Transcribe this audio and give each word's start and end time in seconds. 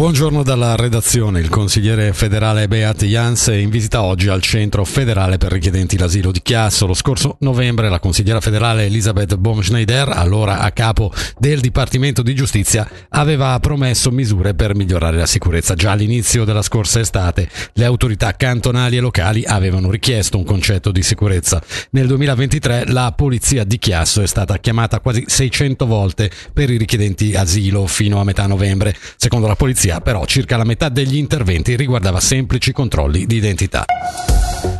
Buongiorno 0.00 0.42
dalla 0.42 0.76
redazione. 0.76 1.40
Il 1.40 1.50
consigliere 1.50 2.14
federale 2.14 2.68
Beat 2.68 3.04
Jans 3.04 3.48
è 3.48 3.56
in 3.56 3.68
visita 3.68 4.00
oggi 4.00 4.28
al 4.28 4.40
Centro 4.40 4.82
federale 4.86 5.36
per 5.36 5.52
richiedenti 5.52 5.98
l'asilo 5.98 6.32
di 6.32 6.40
Chiasso. 6.40 6.86
Lo 6.86 6.94
scorso 6.94 7.36
novembre 7.40 7.90
la 7.90 8.00
consigliera 8.00 8.40
federale 8.40 8.86
Elisabeth 8.86 9.36
Baumschneider, 9.36 10.08
allora 10.08 10.60
a 10.60 10.70
capo 10.70 11.12
del 11.36 11.60
Dipartimento 11.60 12.22
di 12.22 12.34
Giustizia, 12.34 12.88
aveva 13.10 13.60
promesso 13.60 14.10
misure 14.10 14.54
per 14.54 14.74
migliorare 14.74 15.18
la 15.18 15.26
sicurezza. 15.26 15.74
Già 15.74 15.90
all'inizio 15.90 16.46
della 16.46 16.62
scorsa 16.62 17.00
estate 17.00 17.50
le 17.74 17.84
autorità 17.84 18.32
cantonali 18.32 18.96
e 18.96 19.00
locali 19.00 19.44
avevano 19.44 19.90
richiesto 19.90 20.38
un 20.38 20.44
concetto 20.44 20.92
di 20.92 21.02
sicurezza. 21.02 21.62
Nel 21.90 22.06
2023 22.06 22.86
la 22.86 23.12
polizia 23.14 23.64
di 23.64 23.76
Chiasso 23.76 24.22
è 24.22 24.26
stata 24.26 24.56
chiamata 24.56 25.00
quasi 25.00 25.24
600 25.26 25.84
volte 25.84 26.30
per 26.54 26.70
i 26.70 26.78
richiedenti 26.78 27.34
asilo 27.34 27.86
fino 27.86 28.18
a 28.18 28.24
metà 28.24 28.46
novembre. 28.46 28.96
Secondo 29.16 29.46
la 29.46 29.56
polizia 29.56 29.88
polizia, 29.90 30.00
però 30.00 30.24
circa 30.24 30.56
la 30.56 30.64
metà 30.64 30.88
degli 30.88 31.16
interventi 31.16 31.74
riguardava 31.74 32.20
semplici 32.20 32.72
controlli 32.72 33.26
di 33.26 33.36
identità. 33.36 33.84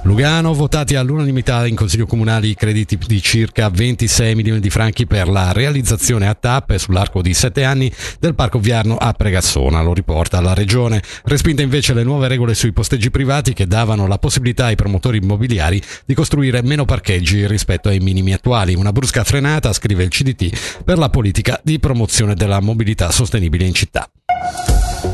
Lugano, 0.03 0.55
votati 0.55 0.95
all'unanimità 0.95 1.67
in 1.67 1.75
Consiglio 1.75 2.07
Comunale 2.07 2.47
i 2.47 2.55
crediti 2.55 2.99
di 2.99 3.21
circa 3.21 3.69
26 3.69 4.35
milioni 4.35 4.61
di 4.61 4.71
franchi 4.71 5.07
per 5.07 5.29
la 5.29 5.53
realizzazione 5.53 6.27
a 6.27 6.35
tappe 6.35 6.79
sull'arco 6.79 7.23
di 7.23 7.35
sette 7.35 7.65
anni 7.65 7.93
del 8.19 8.35
Parco 8.35 8.59
Viarno 8.59 8.97
a 8.97 9.13
Pregassona, 9.13 9.83
lo 9.83 9.93
riporta 9.93 10.41
la 10.41 10.55
Regione. 10.55 11.03
Respinte 11.25 11.63
invece 11.63 11.95
le 11.95 12.03
nuove 12.03 12.29
regole 12.29 12.55
sui 12.55 12.73
posteggi 12.73 13.11
privati 13.11 13.53
che 13.53 13.67
davano 13.67 14.07
la 14.07 14.19
possibilità 14.19 14.67
ai 14.67 14.77
promotori 14.77 15.19
immobiliari 15.19 15.81
di 16.05 16.15
costruire 16.15 16.63
meno 16.63 16.85
parcheggi 16.85 17.47
rispetto 17.47 17.89
ai 17.89 18.01
minimi 18.01 18.33
attuali. 18.33 18.75
Una 18.75 18.93
brusca 18.93 19.25
frenata, 19.25 19.73
scrive 19.73 20.03
il 20.03 20.11
CDT, 20.11 20.83
per 20.83 20.99
la 20.99 21.11
politica 21.11 21.61
di 21.63 21.79
promozione 21.79 22.35
della 22.35 22.61
mobilità 22.61 23.11
sostenibile 23.11 23.65
in 23.65 23.75
città. 23.75 24.11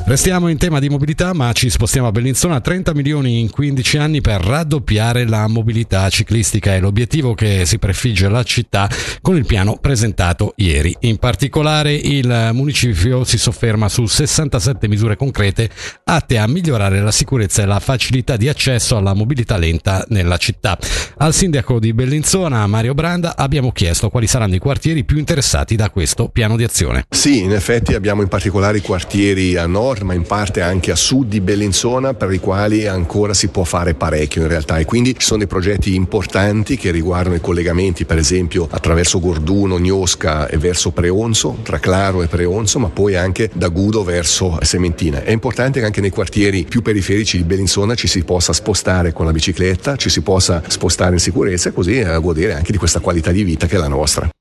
Restiamo 0.06 0.46
in 0.46 0.56
tema 0.56 0.78
di 0.78 0.88
mobilità, 0.88 1.34
ma 1.34 1.50
ci 1.50 1.68
spostiamo 1.68 2.06
a 2.06 2.12
Bellinzona. 2.12 2.60
30 2.60 2.94
milioni 2.94 3.40
in 3.40 3.50
15 3.50 3.98
anni 3.98 4.20
per 4.20 4.40
raddoppiare 4.40 5.26
la 5.26 5.48
mobilità 5.48 6.08
ciclistica 6.10 6.72
è 6.72 6.78
l'obiettivo 6.78 7.34
che 7.34 7.66
si 7.66 7.80
prefigge 7.80 8.28
la 8.28 8.44
città 8.44 8.88
con 9.20 9.34
il 9.34 9.44
piano 9.46 9.78
presentato 9.80 10.52
ieri. 10.58 10.94
In 11.00 11.16
particolare 11.16 11.92
il 11.92 12.50
municipio 12.52 13.24
si 13.24 13.36
sofferma 13.36 13.88
su 13.88 14.06
67 14.06 14.86
misure 14.86 15.16
concrete 15.16 15.68
atte 16.04 16.38
a 16.38 16.46
migliorare 16.46 17.00
la 17.00 17.10
sicurezza 17.10 17.62
e 17.62 17.66
la 17.66 17.80
facilità 17.80 18.36
di 18.36 18.48
accesso 18.48 18.96
alla 18.96 19.12
mobilità 19.12 19.56
lenta 19.56 20.04
nella 20.10 20.36
città. 20.36 20.78
Al 21.16 21.34
sindaco 21.34 21.80
di 21.80 21.92
Bellinzona, 21.92 22.64
Mario 22.68 22.94
Branda, 22.94 23.36
abbiamo 23.36 23.72
chiesto 23.72 24.08
quali 24.08 24.28
saranno 24.28 24.54
i 24.54 24.60
quartieri 24.60 25.04
più 25.04 25.18
interessati 25.18 25.74
da 25.74 25.90
questo 25.90 26.28
piano 26.28 26.54
di 26.54 26.62
azione. 26.62 27.06
Sì, 27.10 27.42
in 27.42 27.52
effetti 27.52 27.94
abbiamo 27.94 28.22
in 28.22 28.28
particolare 28.28 28.78
i 28.78 28.82
quartieri 28.82 29.56
a 29.56 29.66
nord 29.66 29.94
nord 29.96 30.02
ma 30.02 30.14
in 30.14 30.22
parte 30.22 30.60
anche 30.60 30.90
a 30.90 30.96
sud 30.96 31.28
di 31.28 31.40
Bellinzona 31.40 32.14
per 32.14 32.32
i 32.32 32.38
quali 32.38 32.86
ancora 32.86 33.32
si 33.34 33.48
può 33.48 33.64
fare 33.64 33.94
parecchio 33.94 34.42
in 34.42 34.48
realtà 34.48 34.78
e 34.78 34.84
quindi 34.84 35.14
ci 35.16 35.24
sono 35.24 35.38
dei 35.38 35.46
progetti 35.46 35.94
importanti 35.94 36.76
che 36.76 36.90
riguardano 36.90 37.36
i 37.36 37.40
collegamenti 37.40 38.04
per 38.04 38.18
esempio 38.18 38.68
attraverso 38.70 39.20
Gorduno, 39.20 39.78
Gnosca 39.78 40.48
e 40.48 40.58
verso 40.58 40.90
Preonzo, 40.90 41.58
tra 41.62 41.78
Claro 41.78 42.22
e 42.22 42.26
Preonzo 42.26 42.78
ma 42.78 42.88
poi 42.88 43.16
anche 43.16 43.50
da 43.52 43.68
Gudo 43.68 44.04
verso 44.04 44.58
Sementina. 44.62 45.22
È 45.22 45.30
importante 45.30 45.80
che 45.80 45.86
anche 45.86 46.00
nei 46.00 46.10
quartieri 46.10 46.64
più 46.64 46.82
periferici 46.82 47.36
di 47.38 47.44
Bellinzona 47.44 47.94
ci 47.94 48.08
si 48.08 48.22
possa 48.24 48.52
spostare 48.52 49.12
con 49.12 49.26
la 49.26 49.32
bicicletta, 49.32 49.96
ci 49.96 50.10
si 50.10 50.20
possa 50.20 50.62
spostare 50.66 51.12
in 51.12 51.20
sicurezza 51.20 51.68
e 51.68 51.72
così 51.72 52.04
godere 52.20 52.54
anche 52.54 52.72
di 52.72 52.78
questa 52.78 53.00
qualità 53.00 53.30
di 53.30 53.42
vita 53.42 53.66
che 53.66 53.76
è 53.76 53.78
la 53.78 53.88
nostra. 53.88 54.35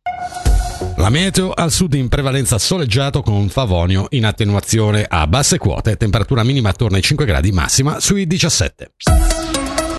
La 1.06 1.12
meteo 1.12 1.52
al 1.52 1.72
sud 1.72 1.94
in 1.94 2.10
prevalenza 2.10 2.58
soleggiato 2.58 3.22
con 3.22 3.48
favonio 3.50 4.08
in 4.10 4.26
attenuazione 4.26 5.06
a 5.08 5.28
basse 5.28 5.60
quote, 5.60 5.98
temperatura 5.98 6.42
minima 6.42 6.70
attorno 6.70 6.96
ai 6.96 7.04
5 7.04 7.26
gradi, 7.28 7.52
massima 7.52 8.00
sui 8.00 8.26
17. 8.26 8.94